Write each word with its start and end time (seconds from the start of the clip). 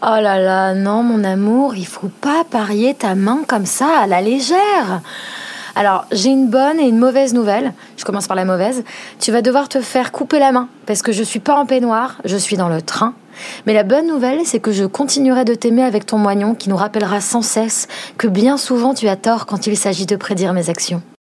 Oh 0.00 0.20
là 0.20 0.38
là, 0.38 0.74
non 0.74 1.02
mon 1.02 1.24
amour, 1.24 1.74
il 1.74 1.86
faut 1.86 2.10
pas 2.20 2.44
parier 2.48 2.94
ta 2.94 3.16
main 3.16 3.40
comme 3.48 3.66
ça 3.66 3.98
à 3.98 4.06
la 4.06 4.20
légère. 4.20 5.00
Alors, 5.74 6.06
j'ai 6.12 6.30
une 6.30 6.48
bonne 6.48 6.78
et 6.78 6.88
une 6.88 6.98
mauvaise 6.98 7.34
nouvelle. 7.34 7.72
Je 7.96 8.04
commence 8.04 8.28
par 8.28 8.36
la 8.36 8.44
mauvaise. 8.44 8.84
Tu 9.18 9.32
vas 9.32 9.42
devoir 9.42 9.68
te 9.68 9.80
faire 9.80 10.12
couper 10.12 10.38
la 10.38 10.52
main 10.52 10.68
parce 10.86 11.02
que 11.02 11.10
je 11.10 11.24
suis 11.24 11.40
pas 11.40 11.56
en 11.56 11.66
peignoir, 11.66 12.20
je 12.24 12.36
suis 12.36 12.56
dans 12.56 12.68
le 12.68 12.80
train. 12.80 13.14
Mais 13.66 13.74
la 13.74 13.82
bonne 13.82 14.06
nouvelle, 14.06 14.40
c'est 14.44 14.60
que 14.60 14.70
je 14.70 14.84
continuerai 14.84 15.44
de 15.44 15.54
t'aimer 15.54 15.82
avec 15.82 16.06
ton 16.06 16.18
moignon 16.18 16.54
qui 16.54 16.68
nous 16.68 16.76
rappellera 16.76 17.20
sans 17.20 17.42
cesse 17.42 17.88
que 18.18 18.28
bien 18.28 18.56
souvent 18.56 18.94
tu 18.94 19.08
as 19.08 19.16
tort 19.16 19.46
quand 19.46 19.66
il 19.66 19.76
s'agit 19.76 20.06
de 20.06 20.16
prédire 20.16 20.52
mes 20.52 20.70
actions. 20.70 21.02